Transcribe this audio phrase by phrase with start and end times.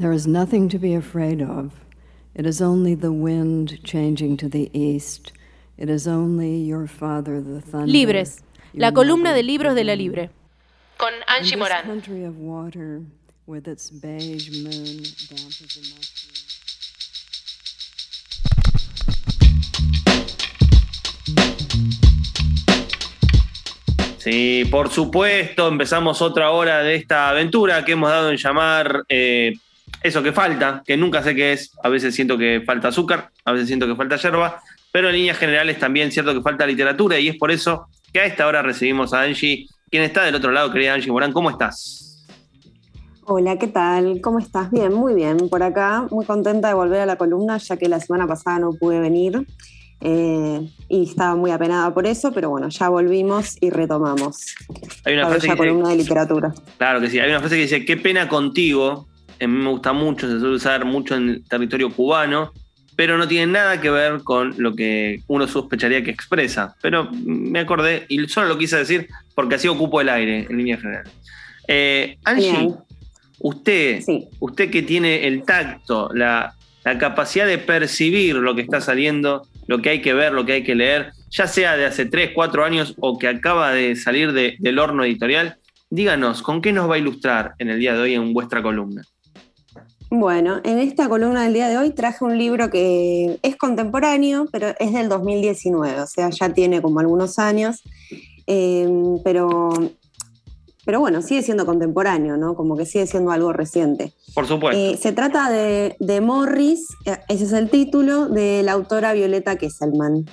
[0.00, 1.72] There is nothing to be afraid of.
[2.34, 5.32] It is only the wind changing to the east.
[5.76, 7.86] It is only your father, the thunder.
[7.86, 8.42] Libres,
[8.72, 10.30] la columna de libros de la Libre.
[10.96, 11.82] Con Angie Morán.
[11.82, 13.02] country of water,
[13.46, 16.40] with its beige moon, damp as a mushroom.
[24.16, 29.52] Sí, por supuesto, empezamos otra hora de esta aventura que hemos dado en llamar eh,
[30.02, 31.72] eso que falta, que nunca sé qué es.
[31.82, 34.60] A veces siento que falta azúcar, a veces siento que falta yerba,
[34.92, 38.24] pero en líneas generales también cierto que falta literatura y es por eso que a
[38.24, 41.32] esta hora recibimos a Angie, quien está del otro lado, querida Angie Morán.
[41.32, 42.26] ¿Cómo estás?
[43.26, 44.20] Hola, ¿qué tal?
[44.20, 44.70] ¿Cómo estás?
[44.70, 45.48] Bien, muy bien.
[45.48, 48.72] Por acá, muy contenta de volver a la columna, ya que la semana pasada no
[48.72, 49.46] pude venir.
[50.00, 54.54] Eh, y estaba muy apenada por eso, pero bueno, ya volvimos y retomamos.
[55.04, 56.54] Hay una la frase que columna dice, de literatura.
[56.78, 59.09] claro que sí, hay una frase que dice, qué pena contigo,
[59.40, 62.52] a mí me gusta mucho, se suele usar mucho en el territorio cubano,
[62.96, 66.74] pero no tiene nada que ver con lo que uno sospecharía que expresa.
[66.82, 70.76] Pero me acordé y solo lo quise decir porque así ocupo el aire en línea
[70.76, 71.04] general.
[71.66, 72.74] Eh, Angie, Bien.
[73.38, 74.28] usted, Sí.
[74.40, 79.80] usted que tiene el tacto, la, la capacidad de percibir lo que está saliendo, lo
[79.80, 82.64] que hay que ver, lo que hay que leer, ya sea de hace 3, 4
[82.64, 85.56] años o que acaba de salir de- del horno editorial,
[85.90, 89.02] díganos, ¿con qué nos va a ilustrar en el día de hoy en vuestra columna?
[90.10, 94.74] Bueno, en esta columna del día de hoy traje un libro que es contemporáneo, pero
[94.80, 97.84] es del 2019, o sea, ya tiene como algunos años,
[98.48, 98.88] eh,
[99.22, 99.70] pero,
[100.84, 102.56] pero bueno, sigue siendo contemporáneo, ¿no?
[102.56, 104.12] Como que sigue siendo algo reciente.
[104.34, 104.76] Por supuesto.
[104.76, 109.56] Eh, se trata de, de Morris, eh, ese es el título, de la autora Violeta
[109.56, 110.26] Kesselman.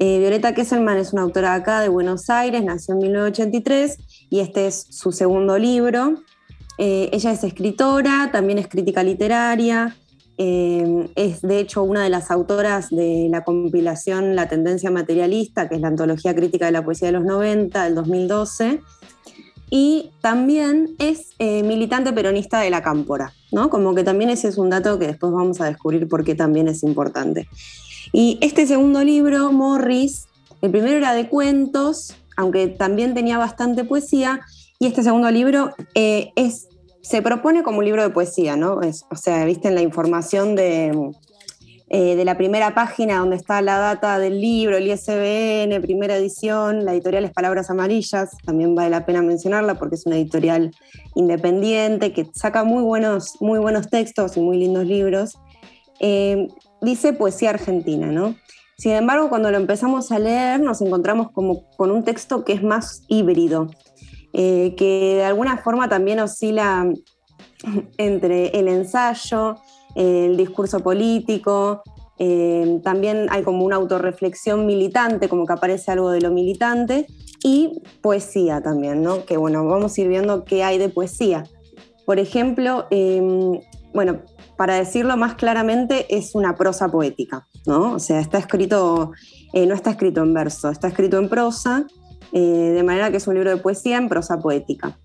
[0.00, 3.96] Eh, Violeta Kesselman es una autora acá de Buenos Aires, nació en 1983
[4.28, 6.20] y este es su segundo libro.
[6.78, 9.96] Eh, ella es escritora, también es crítica literaria,
[10.36, 15.76] eh, es de hecho una de las autoras de la compilación La Tendencia Materialista, que
[15.76, 18.80] es la antología crítica de la poesía de los 90, del 2012
[19.70, 23.70] y también es eh, militante peronista de la Cámpora, ¿no?
[23.70, 26.68] Como que también ese es un dato que después vamos a descubrir por qué también
[26.68, 27.48] es importante.
[28.12, 30.26] Y este segundo libro, Morris,
[30.62, 34.42] el primero era de cuentos, aunque también tenía bastante poesía,
[34.78, 36.68] y este segundo libro es,
[37.04, 38.80] se propone como un libro de poesía, ¿no?
[39.10, 41.12] O sea, viste en la información de,
[41.90, 46.86] eh, de la primera página donde está la data del libro, el ISBN, primera edición,
[46.86, 50.74] la editorial es Palabras Amarillas, también vale la pena mencionarla porque es una editorial
[51.14, 55.38] independiente que saca muy buenos, muy buenos textos y muy lindos libros.
[56.00, 56.48] Eh,
[56.80, 58.34] dice poesía argentina, ¿no?
[58.78, 62.62] Sin embargo, cuando lo empezamos a leer, nos encontramos como con un texto que es
[62.62, 63.68] más híbrido,
[64.34, 66.92] eh, que de alguna forma también oscila
[67.96, 69.56] entre el ensayo,
[69.94, 71.82] el discurso político,
[72.18, 77.06] eh, también hay como una autorreflexión militante, como que aparece algo de lo militante,
[77.42, 79.24] y poesía también, ¿no?
[79.24, 81.44] Que bueno, vamos a ir viendo qué hay de poesía.
[82.06, 83.20] Por ejemplo, eh,
[83.92, 84.20] bueno,
[84.56, 87.94] para decirlo más claramente, es una prosa poética, ¿no?
[87.94, 89.12] O sea, está escrito,
[89.52, 91.86] eh, no está escrito en verso, está escrito en prosa,
[92.32, 94.96] eh, de manera que es un libro de poesía en prosa poética,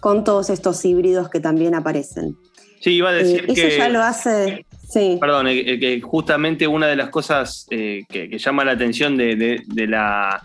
[0.00, 2.36] con todos estos híbridos que también aparecen.
[2.80, 3.66] Sí, iba a decir Eh, que...
[3.68, 5.16] Eso ya lo hace, sí.
[5.20, 9.62] Perdón, eh, que justamente una de las cosas que, que llama la atención de, de-
[9.66, 10.42] de la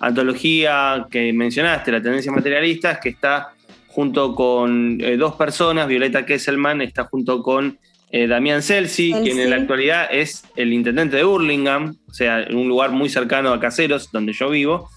[0.00, 3.52] antología que mencionaste, la tendencia materialista, es que está
[3.88, 7.78] junto con eh, dos personas, Violeta Kesselman está junto con
[8.10, 12.56] eh, Damián Celsi, quien en la actualidad es el intendente de Hurlingham, o sea, en
[12.56, 14.88] un lugar muy cercano a Caseros, donde yo vivo.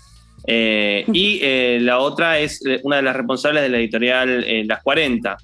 [0.48, 4.64] Eh, y eh, la otra es eh, una de las responsables de la editorial eh,
[4.66, 5.38] Las 40,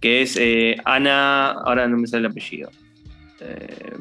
[0.00, 0.38] que es
[0.84, 2.70] Ana, ahora no me sale el apellido.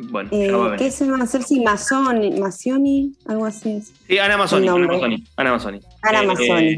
[0.10, 0.80] Bueno, Eh, ya va a venir.
[0.80, 3.12] ¿Qué el Celsi Mazzoni, Mazzoni?
[3.28, 3.72] Algo así.
[3.78, 3.92] es.
[4.08, 4.88] Sí, Ana Mazzoni, Ana?
[4.88, 5.80] Mazzoni, Ana Mazzoni.
[6.04, 6.78] Ana Mazzoni.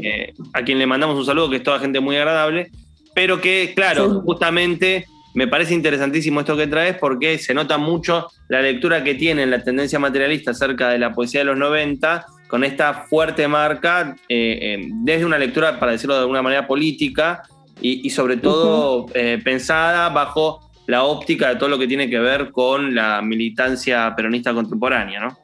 [0.52, 2.70] a quien le mandamos un saludo, que es toda gente muy agradable,
[3.14, 4.20] pero que, claro, Sí.
[4.24, 9.44] justamente me parece interesantísimo esto que traes porque se nota mucho la lectura que tiene
[9.46, 12.24] la tendencia materialista acerca de la poesía de los 90
[12.54, 17.42] con esta fuerte marca eh, eh, desde una lectura, para decirlo de alguna manera, política
[17.80, 22.20] y, y sobre todo eh, pensada bajo la óptica de todo lo que tiene que
[22.20, 25.36] ver con la militancia peronista contemporánea, ¿no?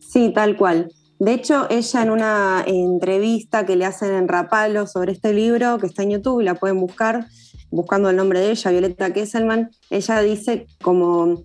[0.00, 0.92] Sí, tal cual.
[1.18, 5.86] De hecho, ella en una entrevista que le hacen en Rapalo sobre este libro, que
[5.86, 7.24] está en YouTube la pueden buscar,
[7.70, 11.42] buscando el nombre de ella, Violeta Kesselman, ella dice como,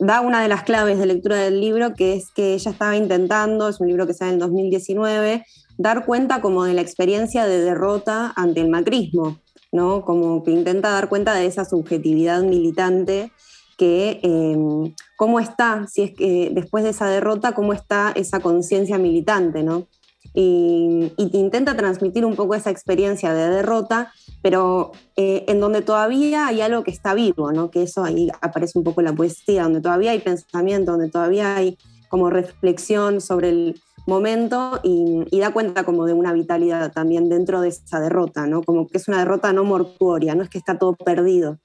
[0.00, 3.68] da una de las claves de lectura del libro, que es que ella estaba intentando,
[3.68, 5.44] es un libro que sale en 2019,
[5.78, 9.38] dar cuenta como de la experiencia de derrota ante el macrismo.
[9.74, 10.04] ¿no?
[10.04, 13.32] Como que intenta dar cuenta de esa subjetividad militante
[13.76, 18.98] que em, cómo está, si es que después de esa derrota, cómo está esa conciencia
[18.98, 19.88] militante, ¿no?
[20.32, 24.12] Y, intenta transmitir un poco esa experiencia de derrota,
[24.44, 27.70] pero eh, en donde todavía hay algo que está vivo, ¿no?
[27.70, 31.78] Que eso ahí aparece un poco la poesía, donde todavía hay pensamiento, donde todavía hay
[32.10, 37.68] como reflexión sobre el momento y, da cuenta como de una vitalidad también dentro de
[37.68, 38.62] esa derrota, ¿no?
[38.62, 41.58] Como que es una derrota no mortuoria, no es que está todo perdido,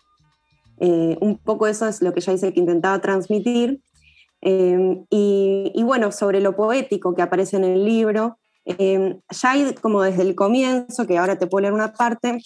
[0.77, 3.81] eh, un poco eso es lo que ya dice que intentaba transmitir.
[4.41, 10.01] Eh, y, bueno, sobre lo poético que aparece en el libro, eh, ya hay como
[10.01, 12.39] desde el comienzo, que ahora te puedo leer una parte,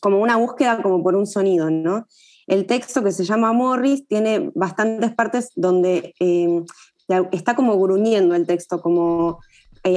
[0.00, 2.06] como una búsqueda como por un sonido, ¿no?
[2.46, 6.14] El texto que se llama Morris tiene bastantes partes donde
[7.32, 9.40] está como gruñendo el texto, como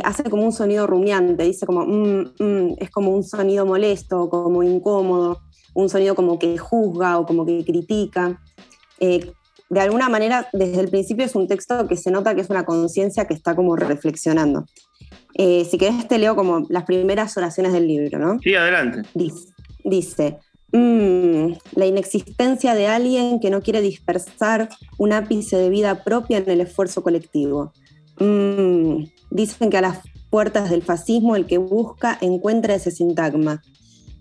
[0.04, 4.64] hace como un sonido rumiante, dice como, mm, mm", es como un sonido molesto, como
[4.64, 5.42] incómodo
[5.78, 8.42] un sonido como que juzga o como que critica.
[9.00, 9.32] Eh,
[9.70, 12.66] de alguna manera, desde el principio es un texto que se nota que es una
[12.66, 14.66] conciencia que está como reflexionando.
[15.36, 18.40] Eh, si querés te leo como las primeras oraciones del libro, ¿no?
[18.40, 19.08] Sí, adelante.
[19.14, 26.38] Dice, mm, la inexistencia de alguien que no quiere dispersar un ápice de vida propia
[26.38, 27.74] en el esfuerzo colectivo.
[28.20, 33.62] Mm, dicen que a las puertas del fascismo el que busca encuentra ese sintagma.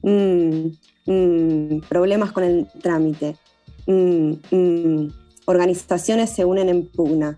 [0.03, 0.69] Mm,
[1.06, 3.37] Mm, problemas con el trámite,
[5.44, 7.37] organizaciones se unen en pugna,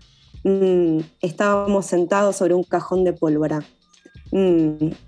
[1.21, 3.63] estábamos sentados sobre un cajón de pólvora,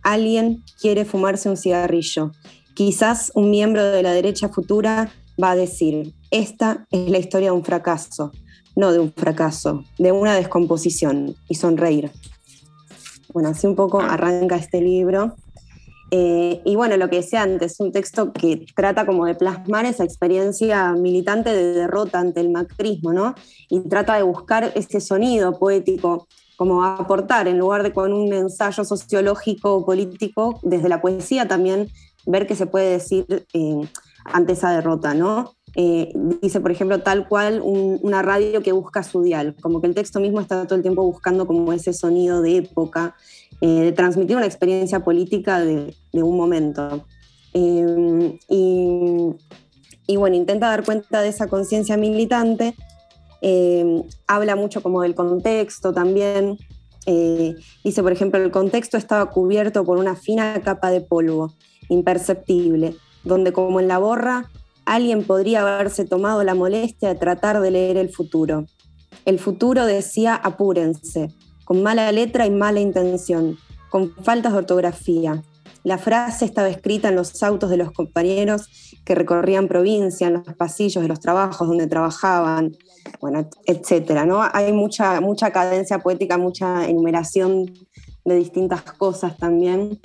[0.04, 2.32] alguien quiere fumarse un cigarrillo,
[2.86, 5.12] quizás un miembro de la derecha futura
[5.42, 8.32] va a decir, esta es la historia de un fracaso,
[8.76, 12.10] no de un fracaso, de una descomposición, y sonreír.
[13.34, 15.36] Bueno, así un poco arranca este libro.
[16.10, 20.04] Eh, y bueno, lo que decía antes, un texto que trata como de plasmar esa
[20.04, 23.36] experiencia militante de derrota ante el macrismo, ¿no?
[23.70, 26.28] Y trata de buscar ese sonido poético,
[26.62, 31.90] como aportar, en lugar de con un ensayo sociológico o político, desde la poesía también
[32.28, 33.82] ver qué se puede decir eh,
[34.26, 35.56] ante esa derrota, ¿no?
[35.76, 39.96] Eh, dice, por ejemplo, tal cual una radio que busca su dial, como que el
[39.96, 43.16] texto mismo está todo el tiempo buscando como ese sonido de época
[43.60, 47.08] eh, de transmitir una experiencia política de, un momento.
[47.56, 52.76] Eh, y, bueno, intenta dar cuenta de esa conciencia militante,
[53.42, 56.58] eh, habla mucho como del contexto también.
[57.84, 61.54] dice, por ejemplo, el contexto estaba cubierto por una fina capa de polvo,
[61.90, 64.50] imperceptible, donde como en la borra,
[64.86, 68.66] alguien podría haberse tomado la molestia de tratar de leer el futuro.
[69.26, 71.30] El futuro decía apúrense,
[71.66, 73.58] con mala letra y mala intención,
[73.90, 75.44] con faltas de ortografía.
[75.84, 78.68] La frase estaba escrita en los autos de los compañeros
[79.04, 82.72] que recorrían provincia, en los pasillos de los trabajos donde trabajaban,
[83.20, 84.42] bueno, etcétera, ¿no?
[84.54, 87.74] Hay mucha, mucha cadencia poética, mucha enumeración
[88.26, 90.00] de distintas cosas también.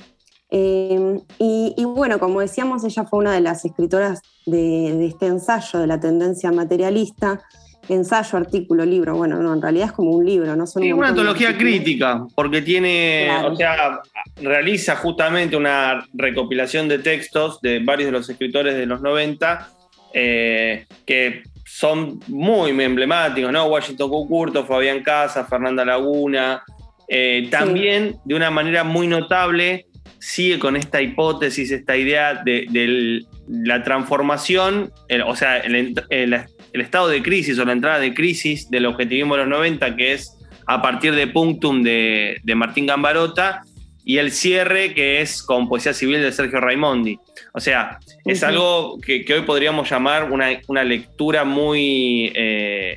[0.50, 5.87] Eh, y, bueno, como decíamos, ella fue una de las escritoras de este ensayo de
[5.87, 7.43] la tendencia materialista,
[7.88, 9.17] ensayo, artículo, libro.
[9.17, 12.62] Bueno, no, en realidad es como un libro, no son sí, una antología crítica, porque
[12.62, 14.00] tiene, o sea,
[14.37, 19.71] realiza justamente una recopilación de textos de varios de los escritores de los 90
[20.19, 23.66] eh, que son muy emblemáticos, ¿no?
[23.66, 26.62] Washington Cucurto, Fabián Casa, Fernanda Laguna.
[27.09, 29.87] Eh, también, de una manera muy notable,
[30.19, 34.90] sigue con esta hipótesis, esta idea de, la transformación,
[35.26, 36.35] o sea, el, el
[36.80, 40.37] estado de crisis o la entrada de crisis del objetivismo de los 90, que es
[40.66, 43.62] a partir de Punctum de, Martín Gambarota,
[44.04, 47.18] y el cierre, que es con Poesía Civil de Sergio Raimondi.
[47.52, 52.97] O sea, es algo que, hoy podríamos llamar una, lectura muy eh,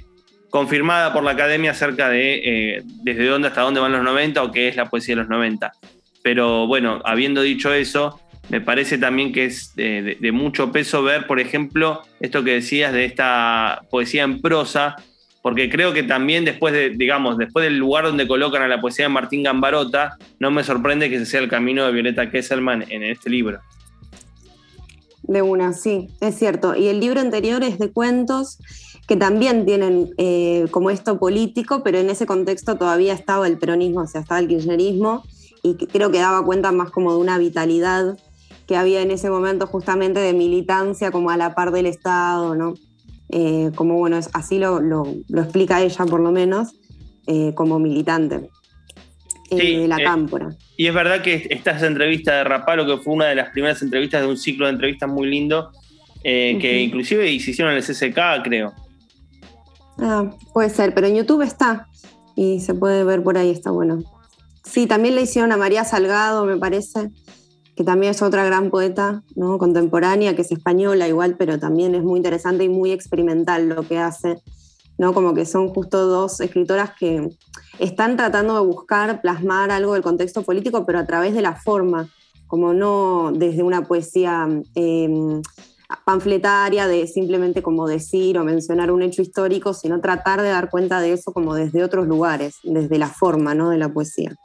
[0.51, 4.51] confirmada por la academia acerca de eh, desde dónde hasta dónde van los 90 o
[4.51, 5.71] qué es la poesía de los 90.
[6.21, 8.19] Pero bueno, habiendo dicho eso,
[8.50, 13.06] me parece también que es de, mucho peso ver, por ejemplo, esto que decías de
[13.06, 14.96] esta poesía en prosa,
[15.41, 19.06] porque creo que también después de, digamos, después del lugar donde colocan a la poesía
[19.06, 23.03] de Martín Gambarota, no me sorprende que ese sea el camino de Violeta Kesselman en
[23.03, 23.60] este libro.
[25.24, 26.75] De una, sí, es cierto.
[26.75, 28.58] Y el libro anterior es de cuentos
[29.08, 34.01] que también tienen eh, como esto político, pero en ese contexto todavía estaba el peronismo,
[34.01, 35.24] o sea, estaba el kirchnerismo,
[35.62, 38.18] y creo que daba cuenta más como de una vitalidad
[38.69, 42.75] que había en ese momento justamente de militancia como a la par del Estado, ¿no?
[43.29, 44.79] Eh, como bueno, así lo,
[45.35, 46.75] explica ella por lo menos,
[47.25, 48.47] eh, como militante.
[49.49, 50.49] de la cámpora.
[50.77, 53.81] Y es verdad que esta es entrevista de Rapalo, que fue una de las primeras
[53.81, 55.71] entrevistas de un ciclo de entrevistas muy lindo,
[56.21, 58.71] que inclusive se hicieron en el CCK, creo.
[59.97, 61.88] Ah, puede ser, pero en YouTube está
[62.35, 64.03] y se puede ver por ahí, está bueno.
[64.63, 67.09] Sí, también le hicieron a María Salgado, me parece,
[67.79, 69.57] que también es otra gran poeta ¿no?
[69.57, 73.98] contemporánea, que es española igual, pero también es muy interesante y muy experimental lo que
[73.98, 74.36] hace.
[74.98, 75.13] ¿no?
[75.13, 77.29] Como que son justo dos escritoras que
[77.79, 82.09] están tratando de buscar plasmar algo del contexto político, pero a través de la forma,
[82.48, 84.45] como no desde una poesía
[84.75, 85.41] em,
[86.03, 91.00] panfletaria de simplemente como decir o mencionar un hecho histórico, sino tratar de dar cuenta
[91.00, 93.69] de eso como desde otros lugares, desde la forma ¿no?
[93.69, 94.36] de la poesía.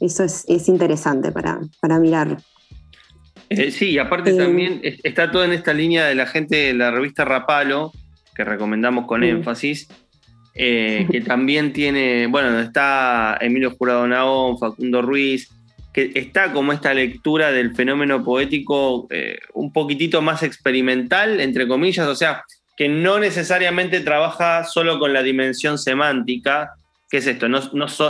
[0.00, 2.38] Eso es, interesante para, para mirar.
[3.50, 6.74] Eh, sí, y aparte eh, también está todo en esta línea de la gente de
[6.74, 7.92] la revista Rapalo,
[8.34, 9.88] que recomendamos con énfasis,
[10.54, 15.50] eh, que también tiene, bueno, está Emilio Jurado Naón, Facundo Ruiz,
[15.92, 19.08] que está como esta lectura del fenómeno poético
[19.54, 22.44] un poquitito más experimental, entre comillas, o sea,
[22.76, 26.74] que no necesariamente trabaja solo con la dimensión semántica,
[27.10, 27.60] que es esto, no,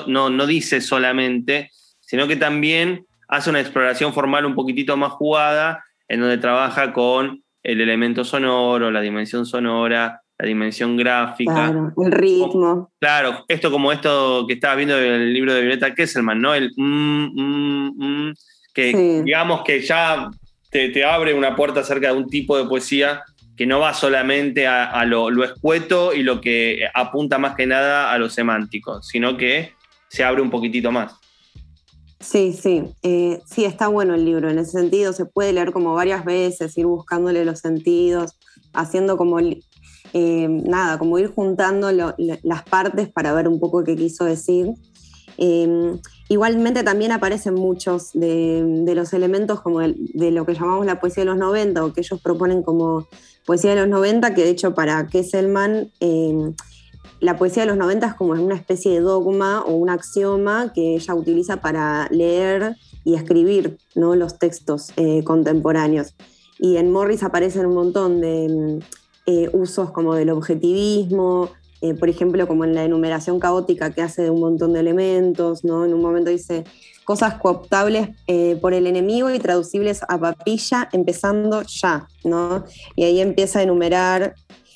[0.07, 5.83] no, no, dice solamente, sino que también hace una exploración formal un poquitito más jugada,
[6.07, 11.53] en donde trabaja con el elemento sonoro, la dimensión sonora, la dimensión gráfica.
[11.53, 12.91] Claro, el ritmo.
[12.99, 16.55] Claro, esto como esto que estabas viendo en el libro de Violeta Kesselman, ¿no?
[16.55, 18.35] El mm, mm, mm,
[18.75, 20.31] que digamos que ya
[20.71, 23.23] te, abre una puerta acerca de un tipo de poesía
[23.57, 28.19] que no va solamente a, lo, escueto y lo que apunta más que nada a
[28.19, 29.75] lo semántico, sino que
[30.09, 31.15] se abre un poquitito más.
[32.21, 35.95] Sí, sí, eh, sí, está bueno el libro, en ese sentido se puede leer como
[35.95, 38.39] varias veces, ir buscándole los sentidos,
[38.75, 44.25] haciendo como eh, nada, como ir juntando las partes para ver un poco qué quiso
[44.25, 44.69] decir.
[45.39, 45.99] Em,
[46.31, 51.31] igualmente también aparecen muchos de, los elementos como de, lo que llamamos la poesía de
[51.31, 53.09] los 90 o que ellos proponen como
[53.45, 56.55] poesía de los 90, que de hecho para Kesselman em,
[57.19, 60.95] la poesía de los 90 es como una especie de dogma o un axioma que
[60.95, 64.15] ella utiliza para leer y escribir ¿no?
[64.15, 66.15] los textos eh, contemporáneos.
[66.61, 68.79] Y en Morris aparecen un montón de
[69.27, 71.51] eh, usos como del objetivismo,
[71.83, 75.65] eh, por ejemplo, como en la enumeración caótica que hace de un montón de elementos,
[75.65, 75.85] ¿no?
[75.85, 76.65] En un momento dice
[77.05, 82.65] cosas cooptables eh, por el enemigo y traducibles a papilla, empezando ya, ¿no?
[82.97, 84.35] Y ahí empieza a enumerar,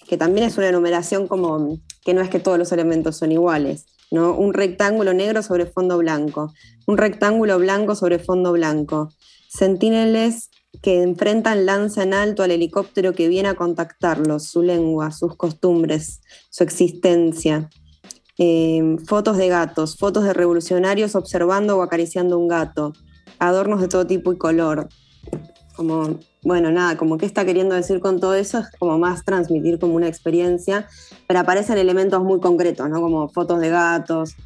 [0.08, 3.86] que también es una enumeración como que no es que todos los elementos son iguales,
[4.10, 4.34] ¿no?
[4.34, 6.52] Un rectángulo negro sobre fondo blanco,
[6.86, 9.10] un rectángulo blanco sobre fondo blanco,
[9.50, 10.50] centineles
[10.82, 16.20] que enfrentan lanza en alto al helicóptero que viene a contactarlos, su lengua, sus costumbres,
[16.50, 17.68] su existencia.
[18.38, 22.92] Eh, fotos de gatos, fotos de revolucionarios observando o acariciando un gato,
[23.38, 24.88] adornos de todo tipo y color.
[25.76, 29.78] Como, bueno, nada, como que está queriendo decir con todo eso es como más transmitir
[29.78, 30.86] como una experiencia,
[31.26, 33.00] pero aparecen elementos muy concretos, ¿no?
[33.00, 34.36] Como fotos de gatos.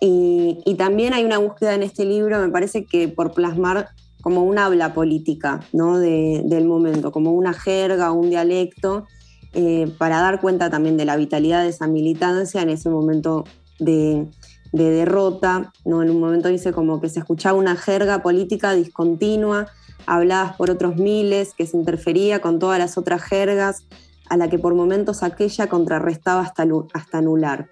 [0.00, 3.90] Y, y también hay una búsqueda en este libro, me parece que por plasmar
[4.28, 5.98] como una habla política ¿no?
[5.98, 9.06] del momento, como una jerga, un dialecto,
[9.54, 13.44] eh, para dar cuenta también de la vitalidad de esa militancia en ese momento
[13.78, 14.26] de,
[14.70, 15.72] derrota.
[15.86, 16.02] ¿no?
[16.02, 19.68] En un momento dice como que se escuchaba una jerga política discontinua,
[20.04, 23.86] habladas por otros miles, que se interfería con todas las otras jergas,
[24.28, 27.70] a la que por momentos aquella contrarrestaba hasta, hasta anular.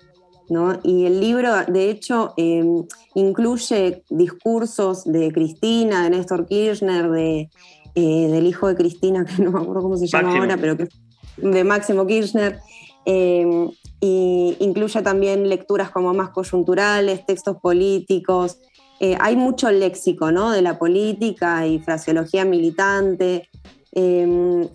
[0.83, 2.85] Y el libro, de hecho, em,
[3.15, 7.51] incluye discursos de Cristina, de Néstor Kirchner, de,
[7.95, 10.89] eh, del hijo de Cristina, que no me acuerdo cómo se llama ahora, pero que
[11.37, 12.59] de Máximo Kirchner.
[13.05, 13.69] Eh,
[14.01, 18.59] y incluye también lecturas como más coyunturales, textos políticos.
[19.01, 20.51] Eh, hay mucho léxico ¿no?
[20.51, 23.49] de la política y fraseología militante,
[23.93, 24.69] em,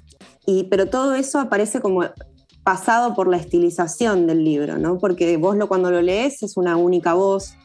[0.45, 2.03] y, pero todo eso aparece como
[2.63, 4.97] pasado por la estilización del libro, ¿no?
[4.97, 7.55] Porque vos lo, cuando lo lees es una única voz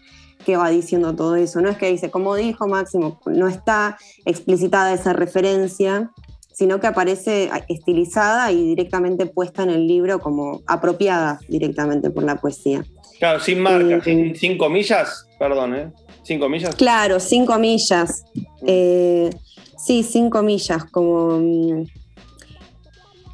[0.45, 1.61] que va diciendo todo eso.
[1.61, 6.11] No es que dice, como dijo Máximo, no está explicitada esa referencia,
[6.53, 12.37] sino que aparece estilizada y directamente puesta en el libro como apropiada directamente por la
[12.37, 12.85] poesía.
[13.19, 15.93] Claro, sin marcas, eh, sin, comillas, perdón, ¿eh?
[16.23, 16.75] Sin comillas.
[16.77, 18.25] Claro, sin comillas.
[18.67, 19.31] Eh,
[19.77, 21.41] sí, sin comillas, como...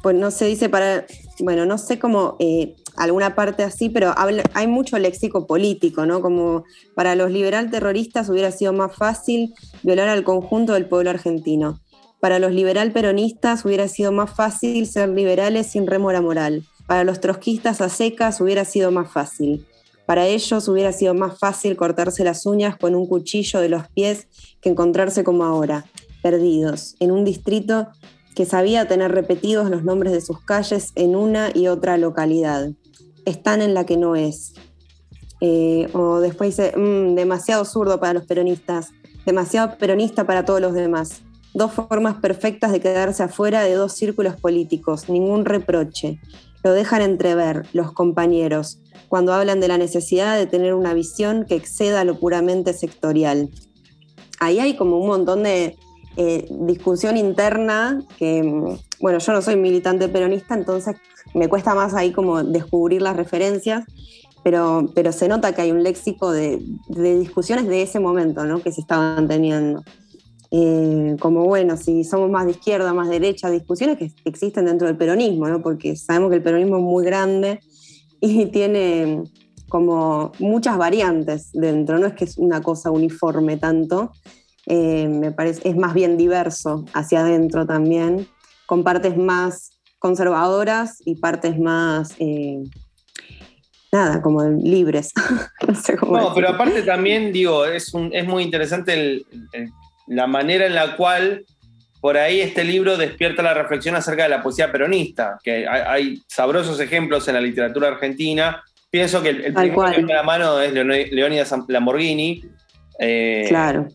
[0.03, 1.05] Pues no se dice para
[1.39, 4.13] bueno, no sé cómo eh, alguna parte así, pero
[4.53, 6.21] hay mucho léxico político, ¿no?
[6.21, 6.63] Como
[6.95, 11.79] para los liberal terroristas hubiera sido más fácil violar al conjunto del pueblo argentino.
[12.19, 16.63] Para los liberal peronistas hubiera sido más fácil ser liberales sin remora moral.
[16.87, 19.65] Para los trotskistas a secas hubiera sido más fácil.
[20.05, 24.27] Para ellos hubiera sido más fácil cortarse las uñas con un cuchillo de los pies
[24.61, 25.85] que encontrarse como ahora,
[26.21, 27.87] perdidos, en un distrito
[28.33, 32.71] que sabía tener repetidos los nombres de sus calles en una y otra localidad.
[33.25, 34.53] Están en la que no es.
[35.41, 38.91] Eh, o después dice, mm, demasiado zurdo para los peronistas,
[39.25, 41.21] demasiado peronista para todos los demás.
[41.53, 46.19] Dos formas perfectas de quedarse afuera de dos círculos políticos, ningún reproche.
[46.63, 51.55] Lo dejan entrever los compañeros cuando hablan de la necesidad de tener una visión que
[51.55, 53.49] exceda lo puramente sectorial.
[54.39, 55.77] Ahí hay como un montón de
[56.15, 58.41] eh, discusión interna que,
[58.99, 60.95] bueno, yo no soy militante peronista, entonces
[61.33, 63.85] me cuesta más ahí como descubrir las referencias,
[64.43, 68.61] pero, pero se nota que hay un léxico de, discusiones de ese momento, ¿no?
[68.61, 69.83] Que se estaban teniendo.
[70.51, 74.97] Eh, como bueno, si somos más de izquierda, más derecha, discusiones que existen dentro del
[74.97, 75.63] peronismo, ¿no?
[75.63, 77.59] porque sabemos que el peronismo es muy grande
[78.21, 79.23] y tiene
[79.67, 84.11] como muchas variantes dentro, no es que es una cosa uniforme tanto,
[84.67, 88.27] eh, me parece, es más bien diverso hacia adentro también,
[88.65, 92.63] con partes más conservadoras y partes más, eh,
[93.91, 95.11] nada, como libres.
[96.07, 99.25] no, pero aparte también, digo, es, es muy interesante el
[100.07, 101.45] la manera en la cual
[102.01, 106.79] por ahí este libro despierta la reflexión acerca de la poesía peronista, que hay, sabrosos
[106.79, 108.61] ejemplos en la literatura argentina.
[108.89, 112.43] Pienso que el, primero que viene a la mano es Leonidas Lamborghini.
[112.99, 113.87] Eh, claro.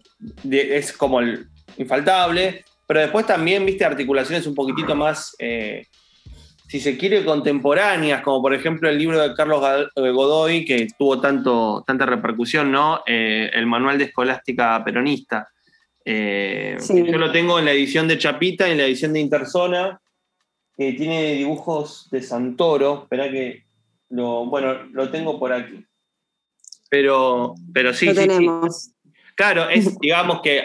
[0.50, 5.87] es como el infaltable, pero después también, viste, articulaciones un poquitito más, eh,
[6.69, 9.62] si se quiere, contemporáneas, como por ejemplo el libro de Carlos
[9.95, 13.02] eh, Godoy, que tuvo tanto, tanta repercusión, ¿no?
[13.07, 15.49] el Manual de Escolástica Peronista.
[16.11, 20.00] Eh, yo lo tengo en la edición de Chapita y en la edición de Interzona,
[20.75, 23.02] que tiene dibujos de Santoro.
[23.02, 23.64] Espera que
[24.09, 25.85] lo, bueno, lo tengo por aquí.
[26.88, 28.92] Pero, pero sí, sí, tenemos.
[29.35, 30.62] Claro, es, digamos que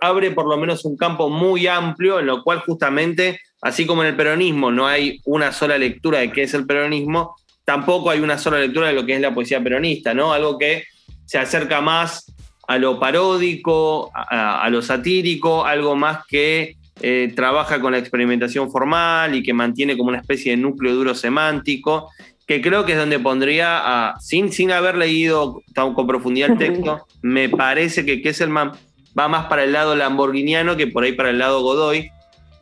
[0.00, 4.08] abre por lo menos un campo muy amplio en lo cual justamente, así como en
[4.08, 8.38] el peronismo no hay una sola lectura de qué es el peronismo, tampoco hay una
[8.38, 10.32] sola lectura de lo que es la poesía peronista, ¿no?
[10.32, 10.84] Algo que
[11.26, 12.32] se acerca más
[12.66, 19.34] a lo paródico, a, lo satírico, algo más que eh, trabaja con la experimentación formal
[19.34, 22.10] y que mantiene como una especie de núcleo duro semántico,
[22.48, 27.06] que creo que es donde pondría, sin, sin haber leído tan con profundidad el texto,
[27.20, 28.72] me parece que Kesselman
[29.16, 32.10] va más para el lado lamborghiniano que por ahí para el lado Godoy.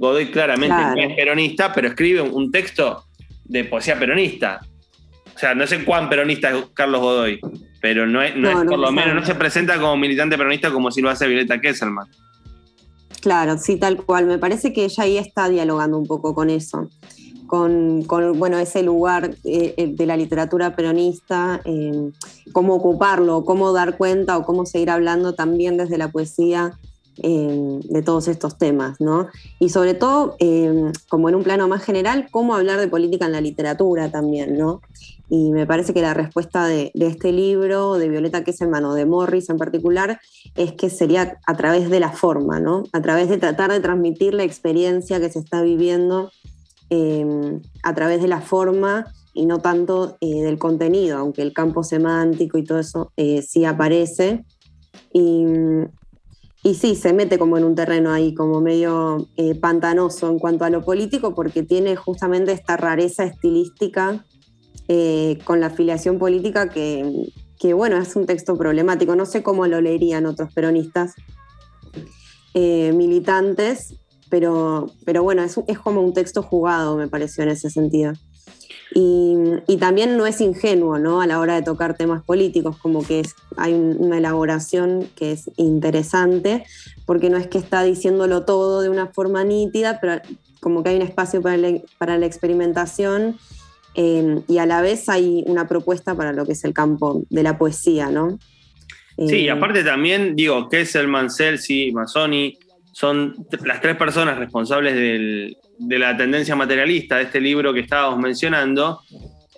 [0.00, 3.04] Godoy claramente es peronista, pero escribe un texto
[3.44, 4.60] de poesía peronista.
[5.34, 7.38] O sea, no sé cuán peronista es Carlos Godoy,
[7.80, 11.10] pero no es, por lo menos, no se presenta como militante peronista como si lo
[11.10, 12.08] hace Violeta Kesselman.
[13.20, 14.26] Claro, sí, tal cual.
[14.26, 16.88] Me parece que ella ahí está dialogando un poco con eso,
[17.46, 18.04] con,
[18.38, 22.10] bueno, ese lugar eh, eh, de la literatura peronista, eh,
[22.52, 26.78] cómo ocuparlo, cómo dar cuenta o cómo seguir hablando también desde la poesía
[27.18, 29.28] de todos estos temas, ¿no?
[29.58, 30.36] Y sobre todo,
[31.08, 34.82] como en un plano más general, cómo hablar de política en la literatura también, ¿no?
[35.30, 39.48] Y me parece que la respuesta de, este libro, de Violeta Kesselman o de Morris
[39.48, 40.20] en particular,
[40.56, 42.84] es que sería a través de la forma, ¿no?
[42.92, 46.30] A través de tratar de transmitir la experiencia que se está viviendo
[46.90, 51.84] em, a través de la forma y no tanto eh, del contenido, aunque el campo
[51.84, 54.46] semántico y todo eso eh, sí aparece.
[55.12, 55.44] Y,
[56.62, 60.64] y, sí, se mete como en un terreno ahí, como medio eh, pantanoso en cuanto
[60.64, 64.24] a lo político, porque tiene justamente esta rareza estilística
[65.44, 69.16] con la afiliación política que, bueno, es un texto problemático.
[69.16, 71.14] No sé cómo lo leerían otros peronistas
[72.54, 73.96] militantes,
[74.30, 78.12] pero, pero bueno, es, es, como un texto jugado, me pareció en ese sentido.
[78.94, 81.20] Y, también no es ingenuo ¿no?
[81.20, 85.50] a la hora de tocar temas políticos, como que es, hay una elaboración que es
[85.56, 86.64] interesante,
[87.04, 90.20] porque no es que está diciéndolo todo de una forma nítida, pero
[90.60, 91.58] como que hay un espacio para
[91.98, 93.36] para la experimentación
[93.98, 97.42] Em, y a la vez hay una propuesta para lo que es el campo de
[97.42, 98.38] la poesía, ¿no?
[99.16, 102.58] Sí, y em, aparte también, digo, Kesselman, Celsi, Mazzoni,
[102.96, 109.02] son las tres personas responsables de la tendencia materialista de este libro que estábamos mencionando.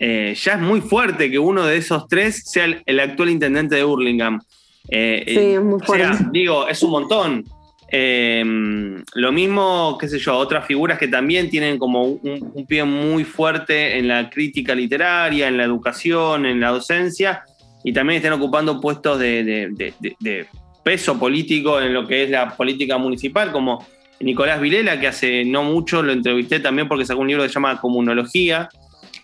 [0.01, 3.85] Eh, ya es muy fuerte que uno de esos tres sea el, actual intendente de
[3.85, 4.41] Burlingame.
[4.89, 6.25] Eh, sí, es muy fuerte.
[6.33, 7.45] digo, es un montón.
[7.87, 13.23] Em, lo mismo, qué sé yo, otras figuras que también tienen como un, pie muy
[13.23, 17.45] fuerte en la crítica literaria, en la educación, en la docencia,
[17.85, 19.71] y también están ocupando puestos de,
[20.83, 23.87] peso político en lo que es la política municipal, como
[24.21, 27.55] Nicolás Vilela, que hace no mucho lo entrevisté también porque sacó un libro que se
[27.55, 28.69] llama Comunología,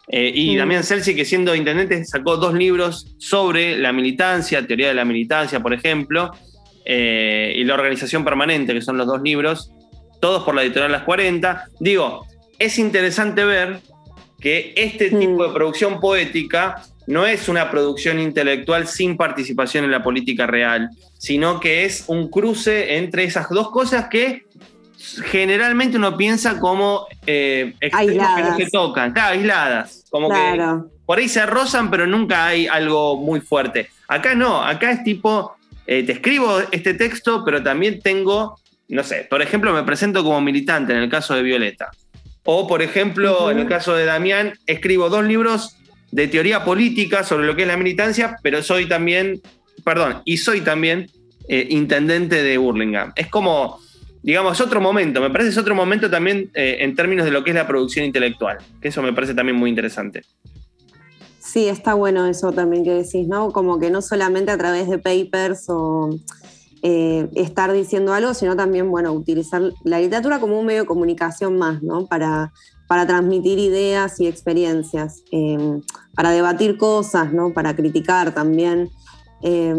[0.06, 0.58] Eh, y Mm.
[0.58, 5.60] Damián Celsi, que siendo intendente, sacó dos libros sobre la militancia, teoría de la militancia,
[5.60, 6.30] por ejemplo,
[6.84, 9.70] eh, y la organización permanente, que son los dos libros,
[10.20, 11.68] todos por la editorial Las 40.
[11.80, 12.26] Digo,
[12.58, 13.80] es interesante ver
[14.38, 15.20] que este Mm.
[15.20, 20.88] tipo de producción poética no es una producción intelectual sin participación en la política real,
[21.18, 24.44] sino que es un cruce entre esas dos cosas que
[25.24, 28.56] generalmente uno piensa como eh, extremos que no Aisladas.
[28.56, 30.60] se tocan, claro, aisladas, como que
[31.04, 33.90] por ahí se rozan, pero nunca hay algo muy fuerte.
[34.08, 39.26] Acá no, acá es tipo, eh, te escribo este texto, pero también tengo, no sé,
[39.28, 41.90] por ejemplo, me presento como militante en el caso de Violeta.
[42.44, 43.50] O, por ejemplo, Ujú.
[43.50, 45.76] en el caso de Damián, escribo dos libros
[46.14, 49.42] de teoría política sobre lo que es la militancia, pero soy también,
[49.82, 51.10] perdón, y soy también
[51.48, 53.12] eh, intendente de Burlingame.
[53.16, 53.80] Es como,
[54.22, 57.50] digamos, otro momento, me parece es otro momento también eh, en términos de lo que
[57.50, 60.22] es la producción intelectual, que eso me parece también muy interesante.
[61.40, 63.50] Sí, está bueno eso también que decís, ¿no?
[63.50, 66.16] Como que no solamente a través de papers o
[66.82, 71.58] eh, estar diciendo algo, sino también, bueno, utilizar la literatura como un medio de comunicación
[71.58, 72.06] más, ¿no?
[72.06, 72.52] Para,
[72.86, 75.80] para transmitir ideas y experiencias, eh,
[76.14, 77.52] para debatir cosas, ¿no?
[77.52, 78.90] Para criticar también.
[79.42, 79.74] Eh,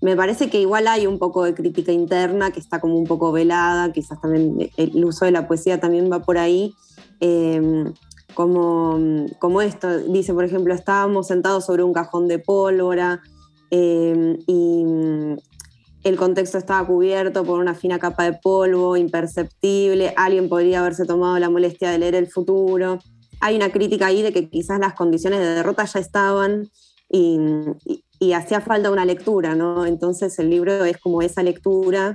[0.00, 3.32] me parece que igual hay un poco de crítica interna que está como un poco
[3.32, 6.74] velada, quizás también el uso de la poesía también va por ahí.
[7.20, 7.84] Eh,
[8.34, 8.98] como,
[9.38, 13.22] como esto, dice, por ejemplo, estábamos sentados sobre un cajón de pólvora
[13.70, 14.84] y
[16.06, 21.36] el contexto estaba cubierto por una fina capa de polvo, imperceptible, alguien podría haberse tomado
[21.40, 23.00] la molestia de leer el futuro.
[23.40, 26.70] Hay una crítica ahí de que quizás las condiciones de derrota ya estaban
[27.10, 29.84] y, hacía falta una lectura, ¿no?
[29.84, 32.14] Entonces el libro es como esa lectura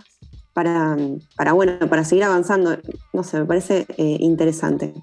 [0.54, 0.98] para,
[1.36, 2.78] para bueno, para seguir avanzando.
[3.12, 4.94] No sé, me parece eh, interesante.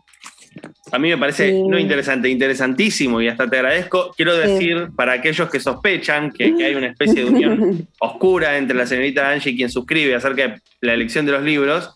[0.92, 1.62] A mí me parece Sí.
[1.62, 4.12] no interesante, interesantísimo y hasta te agradezco.
[4.16, 4.49] Quiero Sí.
[4.49, 8.87] decir para aquellos que sospechan que, que hay una especie de unión oscura entre la
[8.87, 11.90] señorita Angie y quien suscribe acerca de la elección de los libros,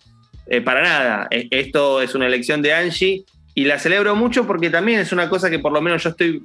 [0.47, 1.29] eh, para nada.
[1.31, 5.29] E- Esto es una elección de Angie y la celebro mucho porque también es una
[5.29, 6.43] cosa que por lo menos yo estoy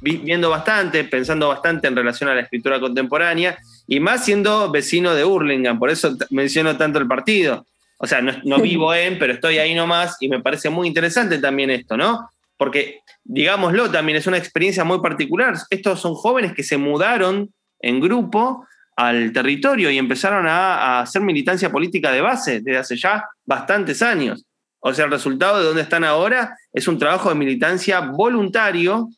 [0.00, 5.14] vi- viendo bastante, pensando bastante en relación a la escritura contemporánea y más siendo vecino
[5.14, 7.64] de Hurlingham, por eso menciono tanto el partido.
[7.98, 11.38] O sea, no, no vivo en, pero estoy ahí nomás y me parece muy interesante
[11.38, 12.30] también esto, ¿no?
[12.56, 15.54] Porque, digámoslo, también es una experiencia muy particular.
[15.70, 21.22] Estos son jóvenes que se mudaron en grupo al territorio y empezaron a, a hacer
[21.22, 24.44] militancia política de base desde hace ya bastantes años.
[24.80, 29.08] O sea, el resultado de donde están ahora es un trabajo de militancia voluntario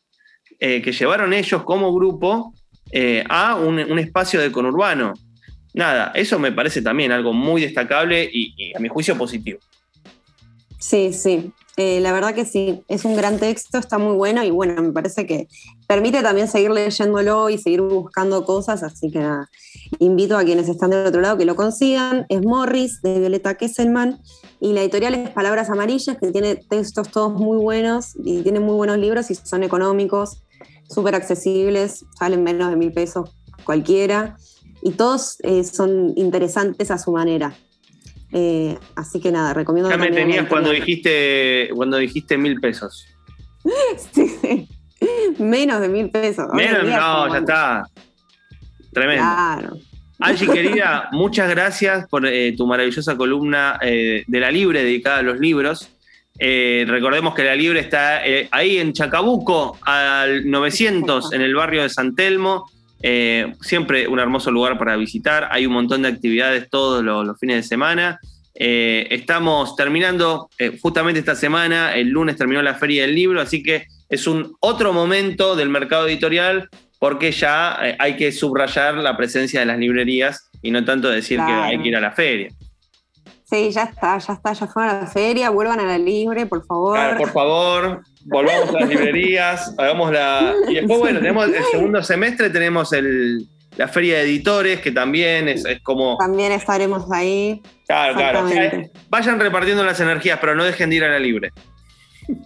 [0.59, 2.53] eh, que llevaron ellos como grupo
[2.91, 5.13] eh, a un, un espacio de conurbano.
[5.73, 9.59] Nada, eso me parece también algo muy destacable y, a mi juicio positivo.
[10.79, 11.51] Sí, sí.
[11.77, 14.91] Eh, la verdad que sí, es un gran texto, está muy bueno y bueno, me
[14.91, 15.47] parece que
[15.87, 19.49] permite también seguir leyéndolo y seguir buscando cosas, así que nada,
[19.99, 22.25] invito a quienes están del otro lado que lo consigan.
[22.27, 24.19] Es Morris de Violeta Kesselman
[24.59, 28.75] y la editorial es Palabras Amarillas, que tiene textos todos muy buenos y tiene muy
[28.75, 30.43] buenos libros y son económicos,
[30.89, 34.35] súper accesibles, salen menos de mil pesos cualquiera
[34.81, 37.53] y todos eh, son interesantes a su manera.
[38.33, 43.05] Eh, así que nada, recomiendo Ya me tenías cuando dijiste, cuando dijiste mil pesos.
[44.11, 44.67] Sí, sí.
[45.37, 46.47] Menos de mil pesos.
[46.53, 47.83] Menos, no, ya está.
[48.91, 49.23] Tremendo.
[49.23, 49.77] Claro.
[50.21, 55.21] Angie, querida, muchas gracias por eh, tu maravillosa columna eh, de la Libre dedicada a
[55.23, 55.89] los libros.
[56.37, 61.89] Eh, recordemos que la Libre está ahí en Chacabuco, al 900, en el barrio de
[61.89, 62.69] San Telmo.
[63.03, 65.47] Eh, siempre un hermoso lugar para visitar.
[65.51, 68.19] Hay un montón de actividades todos los, los fines de semana.
[68.53, 73.63] Eh, estamos terminando eh, justamente esta semana, el lunes terminó la Feria del Libro, así
[73.63, 79.61] que es un otro momento del mercado editorial porque ya hay que subrayar la presencia
[79.61, 82.49] de las librerías y no tanto decir que hay que ir a la feria.
[83.51, 86.63] Sí, ya está, ya está, ya fueron a la feria, vuelvan a la libre, por
[86.65, 86.95] favor.
[86.95, 90.53] Claro, por favor, volvamos a las librerías, hagamos la.
[90.69, 95.47] Y después, bueno, tenemos el segundo semestre, tenemos el, la feria de editores, que también
[95.49, 96.17] es, es como.
[96.17, 97.61] También estaremos ahí.
[97.87, 98.45] Claro, claro.
[98.45, 98.99] o sea, Exactamente.
[99.09, 101.51] vayan repartiendo las energías, pero no dejen de ir a la libre.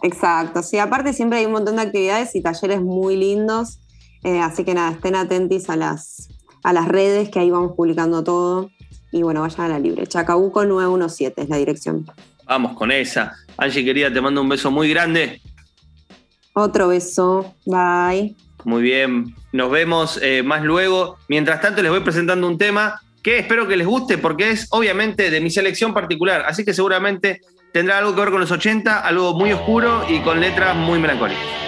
[0.03, 0.63] Exacto.
[0.63, 3.79] Sí, aparte siempre hay un montón de actividades y talleres muy lindos.
[4.23, 6.29] eh, así que nada, estén atentos a las,
[6.63, 8.71] a las redes que ahí vamos publicando todo.
[9.11, 10.07] Y bueno, vayan a la libre.
[10.07, 12.05] Chacabuco 917 es la dirección.
[12.45, 13.33] Vamos con esa.
[13.57, 15.41] Angie, querida, te mando un beso muy grande.
[16.57, 17.53] Otro beso.
[17.65, 18.33] Bye.
[18.63, 21.17] Muy bien, nos vemos eh, más luego.
[21.27, 25.29] Mientras tanto, les voy presentando un tema que espero que les guste porque es obviamente
[25.29, 27.41] de mi selección particular, así que seguramente
[27.73, 31.64] tendrá algo que ver con los 80, algo muy oscuro y con letras muy melancólicas.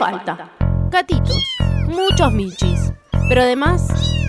[0.00, 0.50] Falta?
[0.90, 1.36] Gatitos,
[1.86, 2.90] muchos michis.
[3.28, 3.86] Pero además,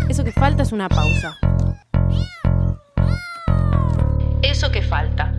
[0.09, 1.33] eso que falta es una pausa.
[4.41, 5.30] Eso que falta